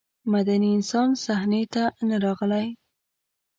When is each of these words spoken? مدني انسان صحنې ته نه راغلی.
مدني 0.33 0.69
انسان 0.77 1.09
صحنې 1.25 1.61
ته 1.73 1.83
نه 2.07 2.15
راغلی. 2.25 2.67